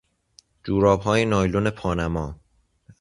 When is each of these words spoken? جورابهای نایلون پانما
جورابهای 0.63 1.25
نایلون 1.25 1.69
پانما 1.69 2.39